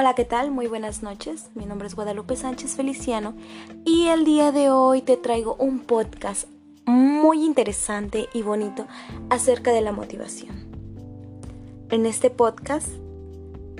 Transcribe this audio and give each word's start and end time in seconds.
Hola, 0.00 0.14
¿qué 0.14 0.24
tal? 0.24 0.50
Muy 0.50 0.66
buenas 0.66 1.02
noches. 1.02 1.50
Mi 1.54 1.66
nombre 1.66 1.86
es 1.86 1.94
Guadalupe 1.94 2.34
Sánchez 2.34 2.74
Feliciano 2.74 3.34
y 3.84 4.06
el 4.06 4.24
día 4.24 4.50
de 4.50 4.70
hoy 4.70 5.02
te 5.02 5.18
traigo 5.18 5.56
un 5.56 5.80
podcast 5.80 6.48
muy 6.86 7.44
interesante 7.44 8.26
y 8.32 8.40
bonito 8.40 8.86
acerca 9.28 9.72
de 9.72 9.82
la 9.82 9.92
motivación. 9.92 10.64
En 11.90 12.06
este 12.06 12.30
podcast 12.30 12.88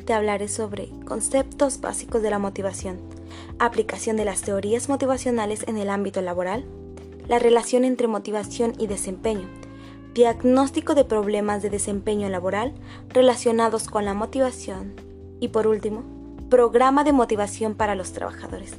te 0.04 0.12
hablaré 0.12 0.48
sobre 0.48 0.90
conceptos 1.06 1.80
básicos 1.80 2.20
de 2.20 2.28
la 2.28 2.38
motivación, 2.38 3.00
aplicación 3.58 4.18
de 4.18 4.26
las 4.26 4.42
teorías 4.42 4.90
motivacionales 4.90 5.66
en 5.68 5.78
el 5.78 5.88
ámbito 5.88 6.20
laboral, 6.20 6.66
la 7.28 7.38
relación 7.38 7.82
entre 7.82 8.08
motivación 8.08 8.74
y 8.76 8.88
desempeño, 8.88 9.48
diagnóstico 10.12 10.94
de 10.94 11.06
problemas 11.06 11.62
de 11.62 11.70
desempeño 11.70 12.28
laboral 12.28 12.74
relacionados 13.08 13.88
con 13.88 14.04
la 14.04 14.12
motivación 14.12 15.08
y 15.40 15.48
por 15.48 15.66
último, 15.66 16.04
programa 16.48 17.04
de 17.04 17.12
motivación 17.12 17.74
para 17.74 17.94
los 17.94 18.12
trabajadores. 18.12 18.76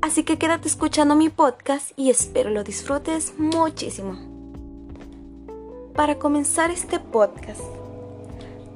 Así 0.00 0.22
que 0.22 0.38
quédate 0.38 0.68
escuchando 0.68 1.16
mi 1.16 1.28
podcast 1.28 1.90
y 1.96 2.10
espero 2.10 2.50
lo 2.50 2.64
disfrutes 2.64 3.34
muchísimo. 3.38 4.16
Para 5.94 6.18
comenzar 6.18 6.70
este 6.70 7.00
podcast, 7.00 7.62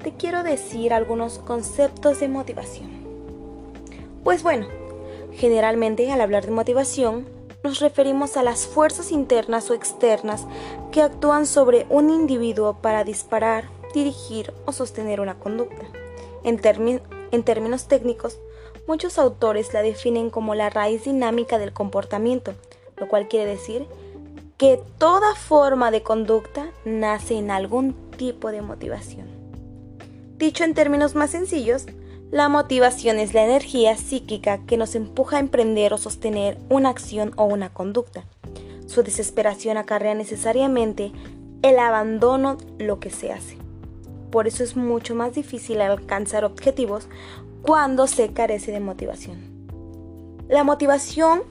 te 0.03 0.13
quiero 0.13 0.43
decir 0.43 0.93
algunos 0.93 1.39
conceptos 1.39 2.21
de 2.21 2.29
motivación. 2.29 2.89
Pues 4.25 4.43
bueno, 4.43 4.67
generalmente 5.35 6.11
al 6.11 6.21
hablar 6.23 6.47
de 6.47 6.53
motivación, 6.53 7.27
nos 7.63 7.81
referimos 7.81 8.39
a 8.39 8.43
las 8.43 8.67
fuerzas 8.67 9.13
internas 9.13 9.71
o 9.71 9.75
externas 9.75 10.47
que 10.93 11.03
actúan 11.03 11.47
sobre 11.47 11.87
un 11.91 12.09
individuo 12.09 12.79
para 12.81 13.05
disparar, 13.05 13.65
dirigir 13.93 14.55
o 14.65 14.73
sostener 14.73 15.21
una 15.21 15.39
conducta. 15.39 15.87
En, 16.43 16.59
en 17.31 17.43
términos 17.43 17.89
técnicos, 17.89 18.39
muchos 18.87 19.19
autores 19.19 19.73
la 19.73 19.83
definen 19.83 20.31
como 20.31 20.55
la 20.55 20.71
raíz 20.71 21.05
dinámica 21.05 21.59
del 21.59 21.73
comportamiento, 21.73 22.55
lo 22.97 23.09
cual 23.09 23.29
quiere 23.29 23.51
decir 23.51 23.87
que 24.57 24.81
toda 24.99 25.35
forma 25.35 25.91
de 25.91 26.03
conducta 26.03 26.71
nace 26.85 27.39
en 27.39 27.51
algún 27.51 27.95
tipo 28.17 28.51
de 28.51 28.63
motivación. 28.63 29.29
Dicho 30.37 30.65
en 30.65 30.75
términos 30.75 31.15
más 31.15 31.31
sencillos, 31.31 31.87
la 32.31 32.49
motivación 32.49 33.19
es 33.19 33.35
la 33.35 33.45
energía 33.45 33.97
psíquica 33.97 34.59
que 34.67 34.77
nos 34.77 34.95
empuja 34.95 35.37
a 35.37 35.41
emprender 35.41 35.93
o 35.93 35.99
sostener 35.99 36.59
una 36.69 36.91
acción 36.91 37.33
o 37.37 37.45
una 37.45 37.73
conducta. 37.73 38.25
Su 38.87 39.03
desesperación 39.03 39.77
acarrea 39.77 40.15
necesariamente 40.15 41.13
el 41.63 41.79
abandono 41.79 42.57
lo 42.79 43.01
que 43.01 43.11
se 43.11 43.33
hace. 43.33 43.57
Por 44.31 44.47
eso 44.47 44.63
es 44.63 44.77
mucho 44.77 45.15
más 45.15 45.35
difícil 45.35 45.81
alcanzar 45.81 46.45
objetivos 46.45 47.09
cuando 47.63 48.07
se 48.07 48.33
carece 48.33 48.73
de 48.73 48.81
motivación. 48.81 49.39
La 50.49 50.65
motivación 50.65 51.43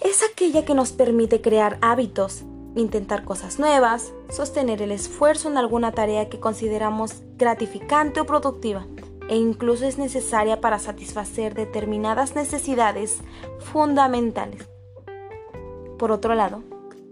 es 0.00 0.22
aquella 0.22 0.64
que 0.64 0.74
nos 0.74 0.92
permite 0.92 1.40
crear 1.40 1.78
hábitos, 1.82 2.42
intentar 2.74 3.24
cosas 3.24 3.58
nuevas, 3.58 4.12
sostener 4.30 4.80
el 4.82 4.92
esfuerzo 4.92 5.50
en 5.50 5.58
alguna 5.58 5.92
tarea 5.92 6.28
que 6.28 6.40
consideramos 6.40 7.22
gratificante 7.36 8.20
o 8.20 8.26
productiva 8.26 8.86
e 9.28 9.36
incluso 9.36 9.86
es 9.86 9.98
necesaria 9.98 10.60
para 10.60 10.78
satisfacer 10.78 11.54
determinadas 11.54 12.34
necesidades 12.34 13.18
fundamentales. 13.58 14.68
Por 15.98 16.10
otro 16.10 16.34
lado, 16.34 16.62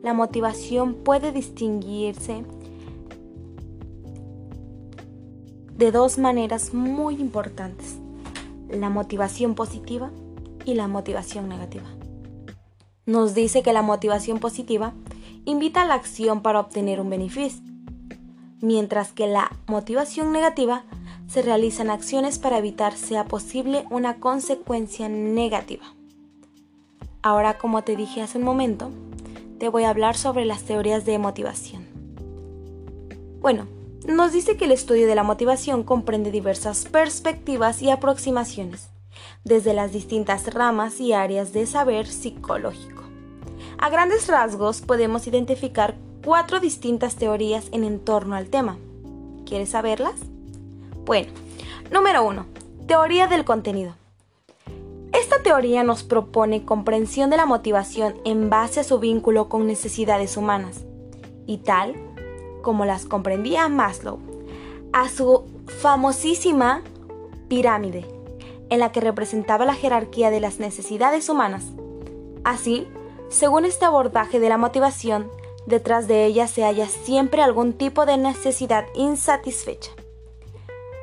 la 0.02 0.14
motivación 0.14 0.94
puede 0.94 1.30
distinguirse 1.30 2.44
de 5.78 5.92
dos 5.92 6.18
maneras 6.18 6.74
muy 6.74 7.14
importantes, 7.14 7.98
la 8.68 8.90
motivación 8.90 9.54
positiva 9.54 10.10
y 10.64 10.74
la 10.74 10.89
motivación 10.89 11.48
negativa. 11.48 11.86
Nos 13.06 13.33
dice 13.34 13.62
que 13.62 13.72
la 13.72 13.83
motivación 13.83 14.40
positiva 14.40 14.92
invita 15.44 15.83
a 15.83 15.84
la 15.86 15.94
acción 15.94 16.42
para 16.42 16.58
obtener 16.58 17.00
un 17.00 17.08
beneficio, 17.08 17.62
mientras 18.61 19.12
que 19.12 19.28
la 19.28 19.52
motivación 19.68 20.33
negativa 20.33 20.83
se 21.28 21.42
realizan 21.42 21.90
acciones 21.90 22.40
para 22.40 22.58
evitar 22.58 22.96
sea 22.96 23.27
posible 23.27 23.84
una 23.88 24.17
consecuencia 24.17 25.08
negativa. 25.08 25.84
Ahora, 27.22 27.56
como 27.56 27.83
te 27.83 27.94
dije 27.94 28.20
hace 28.20 28.38
un 28.38 28.44
momento, 28.44 28.90
te 29.61 29.68
voy 29.68 29.84
a 29.84 29.90
hablar 29.90 30.17
sobre 30.17 30.44
las 30.44 30.64
teorías 30.64 31.05
de 31.05 31.18
motivación. 31.18 31.86
Bueno, 33.40 33.77
nos 34.14 34.33
dice 34.33 34.57
que 34.57 34.64
el 34.64 34.73
estudio 34.73 35.07
de 35.07 35.14
la 35.14 35.23
motivación 35.23 35.83
comprende 35.83 36.30
diversas 36.30 36.85
perspectivas 36.86 37.83
y 37.83 37.91
aproximaciones, 37.91 38.89
desde 39.45 39.74
las 39.74 39.92
distintas 39.92 40.52
ramas 40.52 41.01
y 41.01 41.13
áreas 41.13 41.52
de 41.52 41.67
saber 41.67 42.07
psicológico. 42.07 43.02
A 43.79 43.91
grandes 43.91 44.27
rasgos 44.27 44.80
podemos 44.80 45.27
identificar 45.27 45.97
cuatro 46.24 46.61
distintas 46.61 47.17
teorías 47.17 47.68
en 47.73 47.98
torno 48.01 48.35
al 48.35 48.48
tema. 48.48 48.79
¿Quieres 49.47 49.70
saberlas? 49.70 50.17
Bueno, 51.05 51.33
número 51.91 52.24
uno, 52.24 52.47
Teoría 52.89 53.27
del 53.27 53.45
contenido. 53.45 53.92
Esta 55.13 55.42
teoría 55.42 55.85
nos 55.85 56.05
propone 56.05 56.64
comprensión 56.64 57.29
de 57.29 57.36
la 57.36 57.45
motivación 57.45 58.14
en 58.24 58.48
base 58.48 58.80
a 58.80 58.85
su 58.85 58.98
vínculo 58.98 59.51
con 59.51 59.67
necesidades 59.67 60.39
humanas, 60.39 60.86
y 61.47 61.58
tal 61.58 61.95
como 62.63 62.85
las 62.85 63.05
comprendía 63.05 63.69
Maslow, 63.69 64.19
a 64.92 65.08
su 65.08 65.45
famosísima 65.80 66.83
pirámide, 67.48 68.07
en 68.70 68.80
la 68.80 68.92
que 68.92 69.01
representaba 69.01 69.64
la 69.64 69.74
jerarquía 69.74 70.30
de 70.30 70.41
las 70.41 70.58
necesidades 70.58 71.29
humanas. 71.29 71.64
Así, 72.45 72.86
según 73.29 73.64
este 73.64 73.85
abordaje 73.85 74.41
de 74.41 74.48
la 74.48 74.58
motivación, 74.58 75.30
detrás 75.67 76.08
de 76.08 76.24
ella 76.24 76.47
se 76.47 76.63
halla 76.63 76.86
siempre 76.86 77.42
algún 77.42 77.74
tipo 77.74 78.07
de 78.07 78.17
necesidad 78.17 78.86
insatisfecha. 78.95 79.92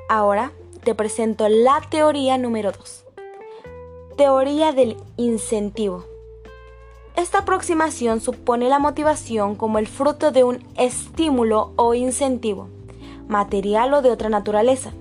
Ahora 0.09 0.51
te 0.83 0.95
presento 0.95 1.49
la 1.49 1.81
teoría 1.89 2.37
número 2.37 2.71
2. 2.71 3.05
Teoría 4.17 4.71
del 4.71 4.97
incentivo. 5.17 6.05
Esta 7.15 7.39
aproximación 7.39 8.19
supone 8.19 8.67
la 8.67 8.77
motivación 8.77 9.55
como 9.55 9.79
el 9.79 9.87
fruto 9.87 10.31
de 10.31 10.43
un 10.43 10.59
estímulo 10.77 11.71
o 11.77 11.93
incentivo, 11.93 12.67
material 13.29 13.93
o 13.93 14.01
de 14.01 14.11
otra 14.11 14.27
naturaleza, 14.27 14.91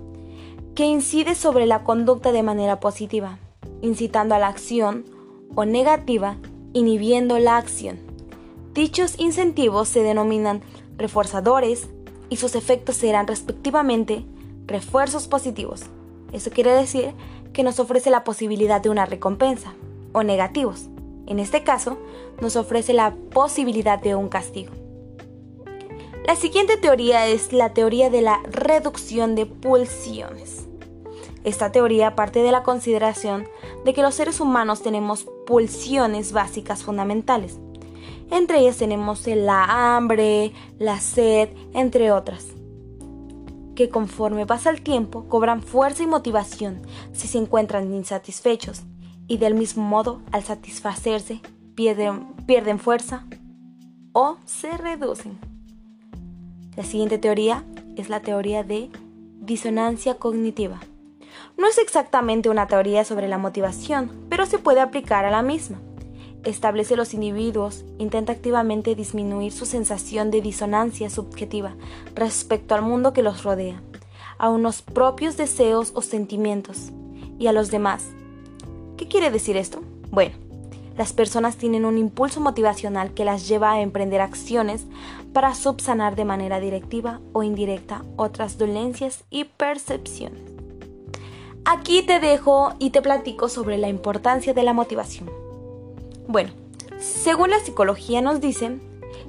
que 0.76 0.84
incide 0.84 1.34
sobre 1.34 1.66
la 1.66 1.82
conducta 1.82 2.30
de 2.30 2.44
manera 2.44 2.78
positiva, 2.78 3.38
incitando 3.82 4.36
a 4.36 4.38
la 4.38 4.46
acción, 4.46 5.04
o 5.56 5.64
negativa, 5.64 6.36
inhibiendo 6.72 7.38
la 7.40 7.56
acción. 7.56 7.98
Dichos 8.74 9.18
incentivos 9.18 9.88
se 9.88 10.02
denominan 10.04 10.62
refuerzadores 10.96 11.88
y 12.28 12.36
sus 12.36 12.54
efectos 12.54 12.96
serán 12.96 13.26
respectivamente 13.26 14.24
refuerzos 14.66 15.26
positivos. 15.26 15.82
Eso 16.32 16.50
quiere 16.50 16.72
decir 16.72 17.12
que 17.52 17.64
nos 17.64 17.80
ofrece 17.80 18.10
la 18.10 18.22
posibilidad 18.22 18.80
de 18.80 18.90
una 18.90 19.04
recompensa, 19.04 19.74
o 20.12 20.22
negativos 20.22 20.88
en 21.26 21.38
este 21.38 21.62
caso, 21.62 21.98
nos 22.40 22.56
ofrece 22.56 22.92
la 22.92 23.14
posibilidad 23.32 23.98
de 23.98 24.14
un 24.14 24.28
castigo. 24.28 24.72
La 26.26 26.36
siguiente 26.36 26.76
teoría 26.76 27.26
es 27.26 27.52
la 27.52 27.74
teoría 27.74 28.08
de 28.08 28.22
la 28.22 28.40
reducción 28.44 29.34
de 29.34 29.46
pulsiones. 29.46 30.66
Esta 31.44 31.70
teoría 31.70 32.16
parte 32.16 32.42
de 32.42 32.50
la 32.50 32.62
consideración 32.62 33.46
de 33.84 33.92
que 33.92 34.00
los 34.00 34.14
seres 34.14 34.40
humanos 34.40 34.82
tenemos 34.82 35.26
pulsiones 35.46 36.32
básicas 36.32 36.82
fundamentales. 36.82 37.58
Entre 38.30 38.60
ellas 38.60 38.78
tenemos 38.78 39.26
la 39.26 39.96
hambre, 39.96 40.52
la 40.78 40.98
sed, 40.98 41.50
entre 41.74 42.10
otras, 42.10 42.46
que 43.74 43.90
conforme 43.90 44.46
pasa 44.46 44.70
el 44.70 44.82
tiempo 44.82 45.28
cobran 45.28 45.62
fuerza 45.62 46.04
y 46.04 46.06
motivación 46.06 46.80
si 47.12 47.28
se 47.28 47.36
encuentran 47.36 47.92
insatisfechos 47.92 48.84
y 49.26 49.38
del 49.38 49.54
mismo 49.54 49.82
modo 49.82 50.20
al 50.32 50.42
satisfacerse 50.42 51.40
pierden, 51.74 52.26
pierden 52.46 52.78
fuerza 52.78 53.24
o 54.12 54.36
se 54.44 54.76
reducen. 54.76 55.38
La 56.76 56.84
siguiente 56.84 57.18
teoría 57.18 57.64
es 57.96 58.08
la 58.08 58.20
teoría 58.20 58.64
de 58.64 58.90
disonancia 59.40 60.14
cognitiva. 60.14 60.80
No 61.56 61.68
es 61.68 61.78
exactamente 61.78 62.48
una 62.48 62.66
teoría 62.66 63.04
sobre 63.04 63.28
la 63.28 63.38
motivación, 63.38 64.10
pero 64.28 64.46
se 64.46 64.58
puede 64.58 64.80
aplicar 64.80 65.24
a 65.24 65.30
la 65.30 65.42
misma. 65.42 65.80
Establece 66.44 66.96
los 66.96 67.14
individuos, 67.14 67.84
intenta 67.98 68.32
activamente 68.32 68.94
disminuir 68.94 69.52
su 69.52 69.64
sensación 69.64 70.30
de 70.30 70.42
disonancia 70.42 71.08
subjetiva 71.10 71.74
respecto 72.14 72.74
al 72.74 72.82
mundo 72.82 73.12
que 73.12 73.22
los 73.22 73.44
rodea, 73.44 73.80
a 74.36 74.50
unos 74.50 74.82
propios 74.82 75.36
deseos 75.36 75.92
o 75.94 76.02
sentimientos, 76.02 76.90
y 77.38 77.46
a 77.46 77.52
los 77.52 77.70
demás, 77.70 78.10
¿Qué 78.96 79.08
quiere 79.08 79.30
decir 79.30 79.56
esto? 79.56 79.80
Bueno, 80.10 80.34
las 80.96 81.12
personas 81.12 81.56
tienen 81.56 81.84
un 81.84 81.98
impulso 81.98 82.40
motivacional 82.40 83.14
que 83.14 83.24
las 83.24 83.48
lleva 83.48 83.72
a 83.72 83.80
emprender 83.80 84.20
acciones 84.20 84.86
para 85.32 85.54
subsanar 85.54 86.14
de 86.14 86.24
manera 86.24 86.60
directiva 86.60 87.20
o 87.32 87.42
indirecta 87.42 88.04
otras 88.16 88.58
dolencias 88.58 89.24
y 89.30 89.44
percepciones. 89.44 90.40
Aquí 91.64 92.02
te 92.02 92.20
dejo 92.20 92.74
y 92.78 92.90
te 92.90 93.02
platico 93.02 93.48
sobre 93.48 93.78
la 93.78 93.88
importancia 93.88 94.54
de 94.54 94.62
la 94.62 94.72
motivación. 94.72 95.28
Bueno, 96.28 96.52
según 96.98 97.50
la 97.50 97.58
psicología 97.58 98.20
nos 98.20 98.40
dicen 98.40 98.80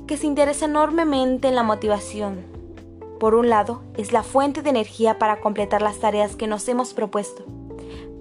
que 0.05 0.17
se 0.17 0.27
interesa 0.27 0.65
enormemente 0.65 1.47
en 1.47 1.55
la 1.55 1.63
motivación. 1.63 2.43
Por 3.19 3.33
un 3.33 3.49
lado, 3.49 3.81
es 3.97 4.11
la 4.11 4.21
fuente 4.21 4.61
de 4.61 4.69
energía 4.69 5.17
para 5.17 5.39
completar 5.39 5.81
las 5.81 5.97
tareas 5.99 6.35
que 6.35 6.47
nos 6.47 6.67
hemos 6.67 6.93
propuesto. 6.93 7.43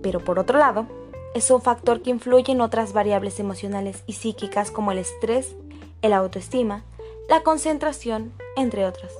Pero 0.02 0.20
por 0.20 0.38
otro 0.38 0.58
lado, 0.58 0.86
es 1.34 1.50
un 1.50 1.60
factor 1.60 2.00
que 2.00 2.10
influye 2.10 2.52
en 2.52 2.60
otras 2.60 2.92
variables 2.92 3.40
emocionales 3.40 4.04
y 4.06 4.12
psíquicas 4.14 4.70
como 4.70 4.92
el 4.92 4.98
estrés, 4.98 5.56
el 6.00 6.12
autoestima, 6.12 6.84
la 7.28 7.42
concentración, 7.42 8.32
entre 8.56 8.86
otras. 8.86 9.12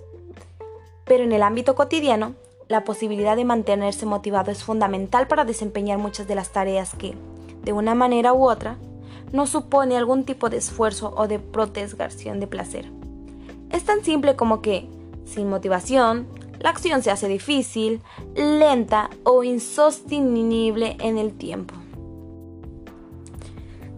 Pero 1.04 1.24
en 1.24 1.32
el 1.32 1.42
ámbito 1.42 1.74
cotidiano, 1.74 2.34
la 2.68 2.84
posibilidad 2.84 3.36
de 3.36 3.44
mantenerse 3.44 4.06
motivado 4.06 4.52
es 4.52 4.62
fundamental 4.62 5.26
para 5.26 5.44
desempeñar 5.44 5.98
muchas 5.98 6.28
de 6.28 6.36
las 6.36 6.50
tareas 6.50 6.94
que, 6.94 7.14
de 7.62 7.72
una 7.72 7.94
manera 7.94 8.32
u 8.32 8.48
otra, 8.48 8.78
no 9.32 9.46
supone 9.48 9.96
algún 9.96 10.24
tipo 10.24 10.48
de 10.48 10.58
esfuerzo 10.58 11.12
o 11.16 11.26
de 11.26 11.40
protesgación 11.40 12.38
de 12.38 12.46
placer. 12.46 12.90
Es 13.70 13.84
tan 13.84 14.04
simple 14.04 14.36
como 14.36 14.62
que, 14.62 14.88
sin 15.24 15.48
motivación, 15.48 16.28
la 16.60 16.70
acción 16.70 17.02
se 17.02 17.10
hace 17.10 17.26
difícil, 17.26 18.00
lenta 18.36 19.10
o 19.24 19.42
insostenible 19.42 20.96
en 21.00 21.18
el 21.18 21.34
tiempo. 21.34 21.74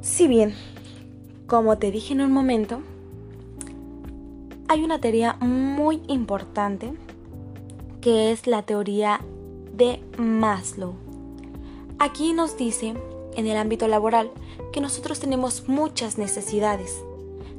Si 0.06 0.28
bien, 0.28 0.54
como 1.48 1.78
te 1.78 1.90
dije 1.90 2.14
en 2.14 2.20
un 2.20 2.30
momento, 2.30 2.80
hay 4.68 4.84
una 4.84 5.00
teoría 5.00 5.34
muy 5.40 6.00
importante 6.06 6.92
que 8.00 8.30
es 8.30 8.46
la 8.46 8.62
teoría 8.62 9.20
de 9.74 10.00
Maslow. 10.16 10.94
Aquí 11.98 12.32
nos 12.32 12.56
dice, 12.56 12.94
en 13.34 13.46
el 13.48 13.56
ámbito 13.56 13.88
laboral, 13.88 14.30
que 14.72 14.80
nosotros 14.80 15.18
tenemos 15.18 15.68
muchas 15.68 16.18
necesidades. 16.18 17.02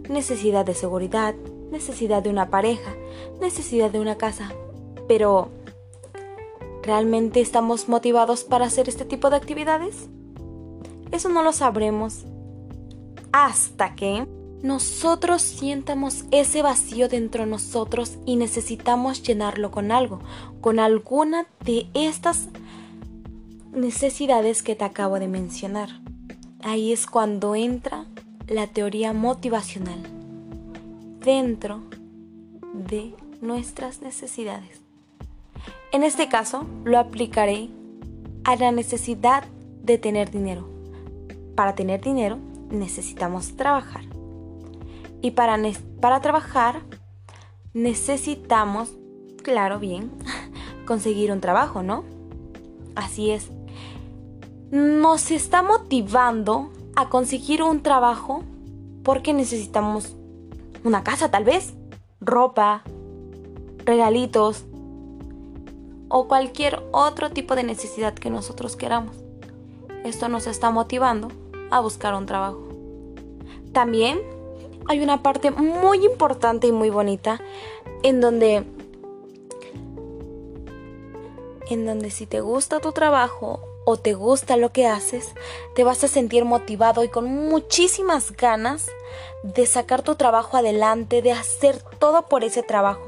Necesidad 0.10 0.66
de 0.66 0.74
seguridad, 0.74 1.36
necesidad 1.70 2.24
de 2.24 2.30
una 2.30 2.50
pareja, 2.50 2.96
necesidad 3.42 3.92
de 3.92 4.00
una 4.00 4.16
casa. 4.16 4.54
Pero, 5.06 5.50
¿realmente 6.82 7.42
estamos 7.42 7.90
motivados 7.90 8.46
para 8.46 8.68
hacer 8.68 8.88
este 8.88 9.04
tipo 9.04 9.30
de 9.30 9.36
actividades? 9.36 10.08
Eso 11.12 11.28
no 11.28 11.44
lo 11.44 11.52
sabremos 11.52 12.26
hasta 13.32 13.96
que 13.96 14.28
nosotros 14.64 15.42
sientamos 15.42 16.26
ese 16.32 16.62
vacío 16.62 17.08
dentro 17.10 17.44
de 17.44 17.50
nosotros 17.50 18.18
y 18.26 18.38
necesitamos 18.38 19.22
llenarlo 19.22 19.70
con 19.70 19.92
algo, 19.92 20.20
con 20.62 20.80
alguna 20.80 21.48
de 21.64 21.88
estas 21.94 22.50
necesidades 23.72 24.64
que 24.64 24.76
te 24.76 24.84
acabo 24.84 25.20
de 25.20 25.28
mencionar. 25.28 25.90
Ahí 26.64 26.92
es 26.92 27.06
cuando 27.06 27.56
entra 27.56 28.06
la 28.48 28.66
teoría 28.68 29.14
motivacional 29.14 30.00
dentro 31.24 31.82
de 32.74 33.14
nuestras 33.42 34.02
necesidades. 34.02 34.82
En 35.92 36.04
este 36.04 36.30
caso, 36.30 36.66
lo 36.84 36.98
aplicaré 36.98 37.70
a 38.44 38.56
la 38.56 38.72
necesidad 38.72 39.44
de 39.84 39.98
tener 39.98 40.32
dinero. 40.32 40.68
Para 41.56 41.76
tener 41.76 42.02
dinero 42.02 42.40
necesitamos 42.70 43.56
trabajar. 43.56 44.04
Y 45.22 45.32
para, 45.32 45.58
para 46.00 46.22
trabajar 46.22 46.82
necesitamos, 47.74 48.92
claro, 49.44 49.80
bien, 49.80 50.12
conseguir 50.86 51.32
un 51.32 51.42
trabajo, 51.42 51.84
¿no? 51.84 52.04
Así 52.96 53.32
es. 53.32 53.50
Nos 54.72 55.32
está 55.32 55.64
motivando 55.64 56.72
a 56.96 57.10
conseguir 57.10 57.64
un 57.64 57.82
trabajo 57.82 58.44
porque 59.04 59.34
necesitamos 59.34 60.16
una 60.84 61.04
casa 61.04 61.32
tal 61.32 61.44
vez, 61.44 61.74
ropa, 62.20 62.84
regalitos 63.86 64.66
o 66.10 66.28
cualquier 66.28 66.84
otro 66.92 67.30
tipo 67.30 67.56
de 67.56 67.64
necesidad 67.64 68.14
que 68.14 68.30
nosotros 68.30 68.76
queramos. 68.76 69.16
Esto 70.04 70.30
nos 70.30 70.48
está 70.48 70.72
motivando 70.72 71.30
a 71.72 71.80
buscar 71.80 72.14
un 72.14 72.26
trabajo. 72.26 72.62
También 73.74 74.20
hay 74.88 75.02
una 75.02 75.22
parte 75.22 75.52
muy 75.52 76.06
importante 76.06 76.68
y 76.68 76.72
muy 76.72 76.90
bonita 76.90 77.40
en 78.04 78.22
donde 78.22 78.64
en 81.70 81.86
donde 81.86 82.12
si 82.12 82.26
te 82.26 82.40
gusta 82.40 82.80
tu 82.80 82.94
trabajo 82.94 83.60
o 83.86 83.98
te 83.98 84.14
gusta 84.14 84.58
lo 84.58 84.72
que 84.72 84.86
haces, 84.86 85.34
te 85.76 85.84
vas 85.84 86.04
a 86.04 86.08
sentir 86.08 86.46
motivado 86.46 87.04
y 87.04 87.10
con 87.10 87.26
muchísimas 87.26 88.32
ganas 88.32 88.88
de 89.44 89.66
sacar 89.66 90.02
tu 90.02 90.16
trabajo 90.16 90.58
adelante, 90.58 91.22
de 91.22 91.32
hacer 91.32 91.82
todo 91.98 92.24
por 92.24 92.44
ese 92.44 92.64
trabajo. 92.64 93.06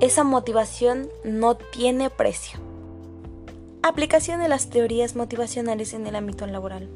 Esa 0.00 0.24
motivación 0.24 1.08
no 1.24 1.56
tiene 1.56 2.10
precio. 2.10 2.58
Aplicación 3.82 4.40
de 4.40 4.48
las 4.48 4.68
teorías 4.68 5.16
motivacionales 5.16 5.94
en 5.94 6.06
el 6.06 6.16
ámbito 6.16 6.46
laboral. 6.46 6.90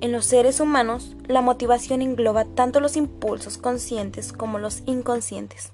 En 0.00 0.12
los 0.12 0.24
seres 0.24 0.60
humanos, 0.60 1.14
la 1.26 1.42
motivación 1.42 2.00
engloba 2.00 2.46
tanto 2.46 2.80
los 2.80 2.96
impulsos 2.96 3.58
conscientes 3.58 4.32
como 4.32 4.58
los 4.58 4.82
inconscientes. 4.86 5.72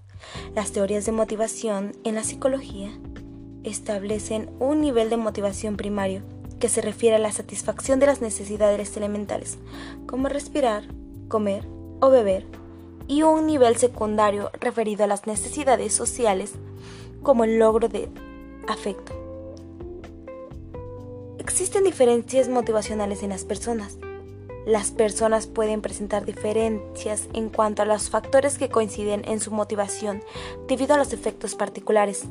Las 0.53 0.73
teorías 0.73 1.07
de 1.07 1.13
motivación 1.13 1.93
en 2.03 2.17
la 2.17 2.25
psicología 2.25 2.91
establecen 3.63 4.51
un 4.59 4.81
nivel 4.81 5.11
de 5.11 5.17
motivación 5.17 5.77
primario 5.77 6.23
que 6.59 6.69
se 6.69 6.81
refiere 6.81 7.17
a 7.17 7.21
la 7.21 7.31
satisfacción 7.31 8.01
de 8.01 8.07
las 8.07 8.21
necesidades 8.21 8.97
elementales, 8.97 9.59
como 10.07 10.29
respirar, 10.29 10.83
comer 11.29 11.65
o 12.01 12.11
beber, 12.11 12.47
y 13.07 13.23
un 13.23 13.47
nivel 13.47 13.77
secundario 13.77 14.51
referido 14.59 15.05
a 15.05 15.07
las 15.07 15.29
necesidades 15.29 15.93
sociales, 15.93 16.55
como 17.23 17.45
el 17.45 17.61
logro 17.61 17.89
de 17.89 18.09
afecto. 18.67 19.13
Existen 21.39 21.85
diferencias 21.85 22.49
motivacionales 22.49 23.23
en 23.23 23.29
las 23.29 23.45
personas 23.45 23.99
las 24.67 24.91
personas 24.91 25.47
pueden 25.47 25.81
presentar 25.81 26.25
diferencias 26.25 27.29
en 27.33 27.49
cuanto 27.49 27.83
a 27.83 27.85
los 27.85 28.11
factores 28.11 28.59
que 28.59 28.69
coinciden 28.69 29.23
en 29.25 29.39
su 29.39 29.53
motivación 29.53 30.23
debido 30.67 30.95
a 30.95 30.99
los 30.99 31.13
efectos 31.13 31.55
particulares, 31.55 32.25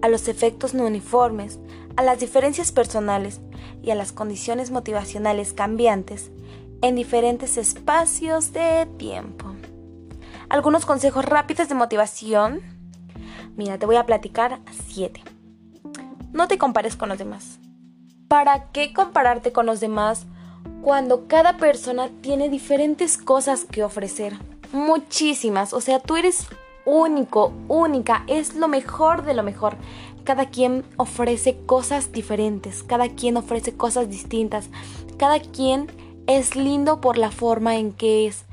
a 0.00 0.08
los 0.08 0.26
efectos 0.26 0.72
no 0.72 0.86
uniformes, 0.86 1.60
a 1.96 2.02
las 2.02 2.18
diferencias 2.18 2.72
personales 2.72 3.40
y 3.82 3.90
a 3.90 3.94
las 3.94 4.12
condiciones 4.12 4.70
motivacionales 4.70 5.52
cambiantes 5.52 6.30
en 6.80 6.94
diferentes 6.94 7.58
espacios 7.58 8.54
de 8.54 8.88
tiempo. 8.96 9.54
Algunos 10.48 10.86
consejos 10.86 11.26
rápidos 11.26 11.68
de 11.68 11.74
motivación. 11.74 12.62
Mira, 13.54 13.78
te 13.78 13.84
voy 13.84 13.96
a 13.96 14.06
platicar 14.06 14.60
siete. 14.86 15.22
No 16.32 16.48
te 16.48 16.56
compares 16.56 16.96
con 16.96 17.10
los 17.10 17.18
demás. 17.18 17.58
¿Para 18.28 18.70
qué 18.72 18.94
compararte 18.94 19.52
con 19.52 19.66
los 19.66 19.80
demás 19.80 20.26
cuando 20.86 21.26
cada 21.26 21.56
persona 21.56 22.10
tiene 22.20 22.48
diferentes 22.48 23.18
cosas 23.18 23.64
que 23.64 23.82
ofrecer. 23.82 24.34
Muchísimas. 24.70 25.72
O 25.72 25.80
sea, 25.80 25.98
tú 25.98 26.14
eres 26.14 26.46
único, 26.84 27.52
única. 27.66 28.22
Es 28.28 28.54
lo 28.54 28.68
mejor 28.68 29.24
de 29.24 29.34
lo 29.34 29.42
mejor. 29.42 29.74
Cada 30.22 30.48
quien 30.48 30.84
ofrece 30.96 31.56
cosas 31.66 32.12
diferentes. 32.12 32.84
Cada 32.84 33.08
quien 33.08 33.36
ofrece 33.36 33.76
cosas 33.76 34.08
distintas. 34.08 34.68
Cada 35.16 35.40
quien 35.40 35.88
es 36.28 36.54
lindo 36.54 37.00
por 37.00 37.18
la 37.18 37.32
forma 37.32 37.74
en 37.74 37.90
que 37.90 38.28
es. 38.28 38.44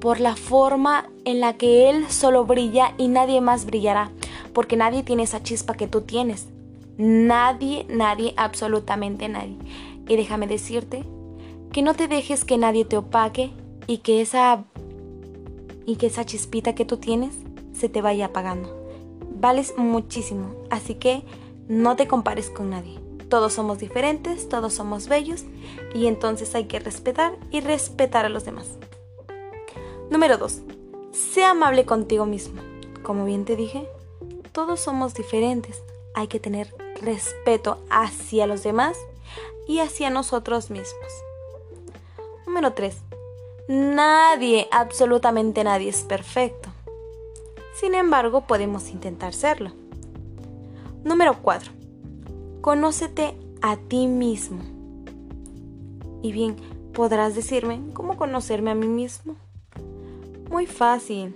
Por 0.00 0.18
la 0.18 0.34
forma 0.34 1.10
en 1.26 1.40
la 1.40 1.58
que 1.58 1.90
él 1.90 2.06
solo 2.08 2.46
brilla 2.46 2.94
y 2.96 3.08
nadie 3.08 3.42
más 3.42 3.66
brillará. 3.66 4.10
Porque 4.54 4.78
nadie 4.78 5.02
tiene 5.02 5.24
esa 5.24 5.42
chispa 5.42 5.74
que 5.74 5.88
tú 5.88 6.00
tienes. 6.00 6.48
Nadie, 6.96 7.84
nadie, 7.90 8.32
absolutamente 8.38 9.28
nadie. 9.28 9.58
Y 10.08 10.16
déjame 10.16 10.46
decirte 10.46 11.04
que 11.72 11.82
no 11.82 11.94
te 11.94 12.06
dejes 12.06 12.44
que 12.44 12.58
nadie 12.58 12.84
te 12.84 12.98
opaque 12.98 13.50
y 13.86 13.98
que 13.98 14.20
esa 14.20 14.64
y 15.86 15.96
que 15.96 16.06
esa 16.06 16.24
chispita 16.24 16.74
que 16.74 16.84
tú 16.84 16.98
tienes 16.98 17.34
se 17.72 17.88
te 17.88 18.02
vaya 18.02 18.26
apagando. 18.26 18.86
Vales 19.40 19.74
muchísimo, 19.76 20.54
así 20.70 20.94
que 20.94 21.24
no 21.68 21.96
te 21.96 22.06
compares 22.06 22.50
con 22.50 22.70
nadie. 22.70 23.00
Todos 23.28 23.54
somos 23.54 23.78
diferentes, 23.78 24.48
todos 24.48 24.74
somos 24.74 25.08
bellos 25.08 25.44
y 25.94 26.06
entonces 26.06 26.54
hay 26.54 26.66
que 26.66 26.78
respetar 26.78 27.36
y 27.50 27.60
respetar 27.60 28.26
a 28.26 28.28
los 28.28 28.44
demás. 28.44 28.78
Número 30.10 30.36
2. 30.36 30.60
Sé 31.12 31.42
amable 31.42 31.86
contigo 31.86 32.26
mismo. 32.26 32.60
Como 33.02 33.24
bien 33.24 33.46
te 33.46 33.56
dije, 33.56 33.88
todos 34.52 34.78
somos 34.80 35.14
diferentes. 35.14 35.82
Hay 36.14 36.28
que 36.28 36.38
tener 36.38 36.72
respeto 37.00 37.82
hacia 37.90 38.46
los 38.46 38.62
demás 38.62 38.98
y 39.66 39.80
hacia 39.80 40.10
nosotros 40.10 40.70
mismos. 40.70 41.12
Número 42.52 42.74
3. 42.74 42.94
Nadie, 43.68 44.68
absolutamente 44.70 45.64
nadie 45.64 45.88
es 45.88 46.02
perfecto. 46.02 46.68
Sin 47.72 47.94
embargo, 47.94 48.42
podemos 48.42 48.90
intentar 48.90 49.32
serlo. 49.32 49.72
Número 51.02 51.38
4. 51.40 51.72
Conócete 52.60 53.38
a 53.62 53.78
ti 53.78 54.06
mismo. 54.06 54.60
Y 56.20 56.32
bien, 56.32 56.56
podrás 56.92 57.34
decirme, 57.34 57.80
¿cómo 57.94 58.18
conocerme 58.18 58.72
a 58.72 58.74
mí 58.74 58.86
mismo? 58.86 59.36
Muy 60.50 60.66
fácil. 60.66 61.34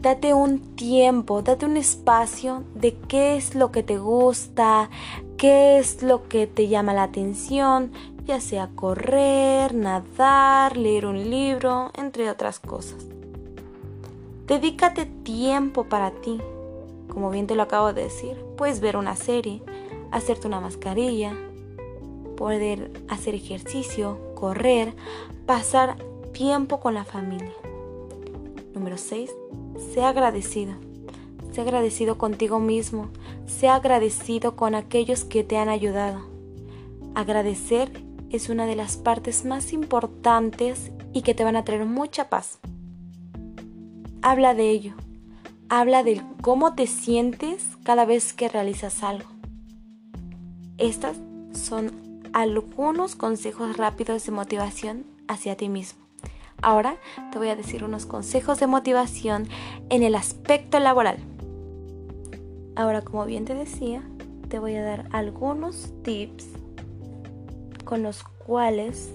Date 0.00 0.32
un 0.32 0.74
tiempo, 0.74 1.42
date 1.42 1.66
un 1.66 1.76
espacio 1.76 2.64
de 2.74 2.96
qué 2.96 3.36
es 3.36 3.54
lo 3.54 3.72
que 3.72 3.82
te 3.82 3.98
gusta, 3.98 4.88
qué 5.36 5.78
es 5.78 6.02
lo 6.02 6.28
que 6.28 6.46
te 6.46 6.68
llama 6.68 6.94
la 6.94 7.02
atención, 7.02 7.92
ya 8.30 8.40
sea 8.40 8.70
correr, 8.76 9.74
nadar, 9.74 10.76
leer 10.76 11.04
un 11.04 11.30
libro, 11.30 11.90
entre 11.94 12.30
otras 12.30 12.60
cosas. 12.60 13.04
Dedícate 14.46 15.04
tiempo 15.04 15.88
para 15.88 16.12
ti. 16.12 16.40
Como 17.08 17.30
bien 17.30 17.48
te 17.48 17.56
lo 17.56 17.64
acabo 17.64 17.92
de 17.92 18.04
decir, 18.04 18.36
puedes 18.56 18.78
ver 18.78 18.96
una 18.96 19.16
serie, 19.16 19.64
hacerte 20.12 20.46
una 20.46 20.60
mascarilla, 20.60 21.34
poder 22.36 22.92
hacer 23.08 23.34
ejercicio, 23.34 24.20
correr, 24.36 24.94
pasar 25.44 25.96
tiempo 26.32 26.78
con 26.78 26.94
la 26.94 27.04
familia. 27.04 27.50
Número 28.74 28.96
6. 28.96 29.28
Sea 29.92 30.10
agradecido. 30.10 30.74
Sea 31.50 31.64
agradecido 31.64 32.16
contigo 32.16 32.60
mismo. 32.60 33.08
Sea 33.48 33.74
agradecido 33.74 34.54
con 34.54 34.76
aquellos 34.76 35.24
que 35.24 35.42
te 35.42 35.56
han 35.56 35.68
ayudado. 35.68 36.20
Agradecer 37.16 38.08
es 38.30 38.48
una 38.48 38.66
de 38.66 38.76
las 38.76 38.96
partes 38.96 39.44
más 39.44 39.72
importantes 39.72 40.92
y 41.12 41.22
que 41.22 41.34
te 41.34 41.44
van 41.44 41.56
a 41.56 41.64
traer 41.64 41.84
mucha 41.84 42.28
paz. 42.28 42.60
Habla 44.22 44.54
de 44.54 44.70
ello. 44.70 44.94
Habla 45.68 46.02
de 46.02 46.22
cómo 46.42 46.74
te 46.74 46.86
sientes 46.86 47.76
cada 47.84 48.04
vez 48.04 48.32
que 48.32 48.48
realizas 48.48 49.02
algo. 49.02 49.28
Estas 50.78 51.16
son 51.52 52.22
algunos 52.32 53.16
consejos 53.16 53.76
rápidos 53.76 54.24
de 54.26 54.32
motivación 54.32 55.04
hacia 55.28 55.56
ti 55.56 55.68
mismo. 55.68 56.00
Ahora 56.62 56.96
te 57.32 57.38
voy 57.38 57.48
a 57.48 57.56
decir 57.56 57.84
unos 57.84 58.06
consejos 58.06 58.60
de 58.60 58.66
motivación 58.66 59.48
en 59.88 60.02
el 60.02 60.14
aspecto 60.14 60.78
laboral. 60.78 61.18
Ahora, 62.76 63.02
como 63.02 63.24
bien 63.24 63.44
te 63.44 63.54
decía, 63.54 64.02
te 64.48 64.58
voy 64.58 64.74
a 64.74 64.82
dar 64.82 65.08
algunos 65.12 65.92
tips 66.02 66.46
con 67.90 68.04
los 68.04 68.22
cuales 68.22 69.10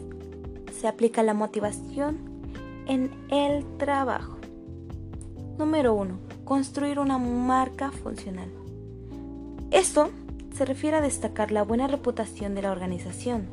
se 0.78 0.90
aplica 0.90 1.24
la 1.24 1.34
motivación 1.34 2.20
en 2.88 3.10
el 3.32 3.66
trabajo. 3.78 4.36
Número 5.58 5.94
1. 5.94 6.20
Construir 6.44 7.00
una 7.00 7.18
marca 7.18 7.92
funcional. 7.92 8.52
Esto 9.72 10.10
se 10.54 10.66
refiere 10.66 10.98
a 10.98 11.02
destacar 11.02 11.54
la 11.54 11.64
buena 11.64 11.88
reputación 11.88 12.54
de 12.54 12.64
la 12.64 12.74
organización. 12.74 13.48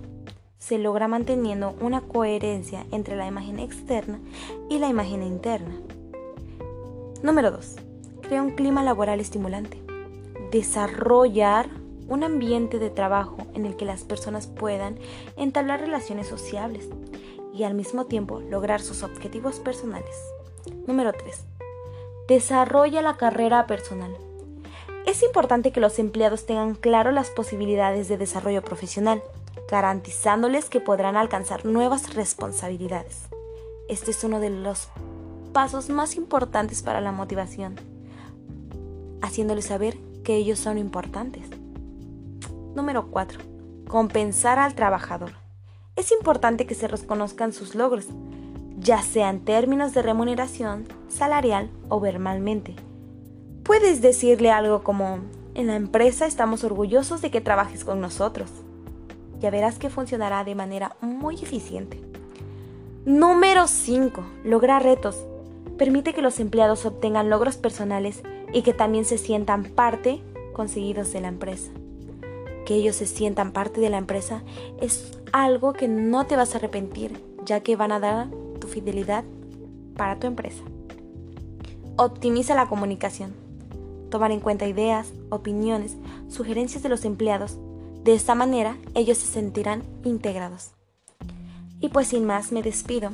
Se 0.58 0.76
logra 0.78 1.06
manteniendo 1.06 1.76
una 1.80 2.00
coherencia 2.00 2.84
entre 2.90 3.14
la 3.14 3.28
imagen 3.28 3.60
externa 3.60 4.18
y 4.68 4.80
la 4.80 4.88
imagen 4.88 5.22
interna. 5.22 5.76
Número 7.22 7.52
2. 7.52 7.76
Crea 8.22 8.42
un 8.42 8.56
clima 8.56 8.82
laboral 8.82 9.20
estimulante. 9.20 9.80
Desarrollar 10.50 11.68
un 12.12 12.24
ambiente 12.24 12.78
de 12.78 12.90
trabajo 12.90 13.38
en 13.54 13.64
el 13.64 13.74
que 13.76 13.86
las 13.86 14.02
personas 14.02 14.46
puedan 14.46 14.98
entablar 15.36 15.80
relaciones 15.80 16.26
sociables 16.26 16.88
y 17.54 17.64
al 17.64 17.74
mismo 17.74 18.04
tiempo 18.04 18.40
lograr 18.40 18.82
sus 18.82 19.02
objetivos 19.02 19.60
personales. 19.60 20.14
Número 20.86 21.12
3. 21.12 21.40
Desarrolla 22.28 23.00
la 23.00 23.16
carrera 23.16 23.66
personal. 23.66 24.14
Es 25.06 25.22
importante 25.22 25.72
que 25.72 25.80
los 25.80 25.98
empleados 25.98 26.44
tengan 26.44 26.74
claro 26.74 27.12
las 27.12 27.30
posibilidades 27.30 28.08
de 28.08 28.18
desarrollo 28.18 28.62
profesional, 28.62 29.22
garantizándoles 29.70 30.68
que 30.68 30.80
podrán 30.80 31.16
alcanzar 31.16 31.64
nuevas 31.64 32.14
responsabilidades. 32.14 33.22
Este 33.88 34.10
es 34.10 34.22
uno 34.22 34.38
de 34.38 34.50
los 34.50 34.88
pasos 35.54 35.88
más 35.88 36.16
importantes 36.16 36.82
para 36.82 37.00
la 37.00 37.10
motivación, 37.10 37.76
haciéndoles 39.22 39.64
saber 39.64 39.96
que 40.24 40.36
ellos 40.36 40.58
son 40.58 40.76
importantes. 40.76 41.61
Número 42.74 43.08
4. 43.10 43.38
Compensar 43.86 44.58
al 44.58 44.74
trabajador. 44.74 45.32
Es 45.94 46.10
importante 46.10 46.66
que 46.66 46.74
se 46.74 46.88
reconozcan 46.88 47.52
sus 47.52 47.74
logros, 47.74 48.06
ya 48.78 49.02
sea 49.02 49.28
en 49.28 49.44
términos 49.44 49.92
de 49.92 50.00
remuneración, 50.00 50.88
salarial 51.08 51.68
o 51.90 52.00
verbalmente. 52.00 52.74
Puedes 53.62 54.00
decirle 54.00 54.50
algo 54.50 54.82
como, 54.82 55.18
en 55.54 55.66
la 55.66 55.76
empresa 55.76 56.24
estamos 56.24 56.64
orgullosos 56.64 57.20
de 57.20 57.30
que 57.30 57.42
trabajes 57.42 57.84
con 57.84 58.00
nosotros. 58.00 58.50
Ya 59.38 59.50
verás 59.50 59.78
que 59.78 59.90
funcionará 59.90 60.42
de 60.42 60.54
manera 60.54 60.96
muy 61.02 61.34
eficiente. 61.34 62.00
Número 63.04 63.66
5. 63.66 64.24
Lograr 64.44 64.82
retos. 64.82 65.26
Permite 65.76 66.14
que 66.14 66.22
los 66.22 66.40
empleados 66.40 66.86
obtengan 66.86 67.28
logros 67.28 67.58
personales 67.58 68.22
y 68.54 68.62
que 68.62 68.72
también 68.72 69.04
se 69.04 69.18
sientan 69.18 69.64
parte 69.64 70.22
conseguidos 70.54 71.12
de 71.12 71.20
la 71.20 71.28
empresa. 71.28 71.70
Que 72.66 72.74
ellos 72.74 72.96
se 72.96 73.06
sientan 73.06 73.52
parte 73.52 73.80
de 73.80 73.90
la 73.90 73.98
empresa 73.98 74.42
es 74.80 75.18
algo 75.32 75.72
que 75.72 75.88
no 75.88 76.26
te 76.26 76.36
vas 76.36 76.54
a 76.54 76.58
arrepentir, 76.58 77.20
ya 77.44 77.60
que 77.60 77.76
van 77.76 77.92
a 77.92 78.00
dar 78.00 78.28
tu 78.60 78.68
fidelidad 78.68 79.24
para 79.96 80.18
tu 80.18 80.26
empresa. 80.26 80.62
Optimiza 81.96 82.54
la 82.54 82.68
comunicación. 82.68 83.34
Tomar 84.10 84.30
en 84.30 84.40
cuenta 84.40 84.66
ideas, 84.66 85.12
opiniones, 85.30 85.96
sugerencias 86.28 86.82
de 86.82 86.88
los 86.88 87.04
empleados. 87.04 87.58
De 88.04 88.14
esta 88.14 88.34
manera 88.34 88.76
ellos 88.94 89.18
se 89.18 89.26
sentirán 89.26 89.82
integrados. 90.04 90.72
Y 91.80 91.88
pues 91.88 92.08
sin 92.08 92.24
más 92.24 92.52
me 92.52 92.62
despido. 92.62 93.10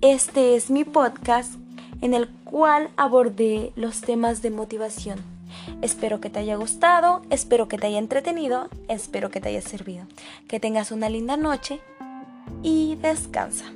Este 0.00 0.54
es 0.56 0.70
mi 0.70 0.84
podcast 0.84 1.54
en 2.00 2.14
el 2.14 2.28
cual 2.44 2.90
abordé 2.96 3.72
los 3.76 4.00
temas 4.00 4.42
de 4.42 4.50
motivación. 4.50 5.37
Espero 5.82 6.20
que 6.20 6.30
te 6.30 6.40
haya 6.40 6.56
gustado, 6.56 7.22
espero 7.30 7.68
que 7.68 7.78
te 7.78 7.86
haya 7.86 7.98
entretenido, 7.98 8.68
espero 8.88 9.30
que 9.30 9.40
te 9.40 9.48
haya 9.50 9.62
servido. 9.62 10.06
Que 10.48 10.60
tengas 10.60 10.90
una 10.90 11.08
linda 11.08 11.36
noche 11.36 11.80
y 12.62 12.96
descansa. 12.96 13.72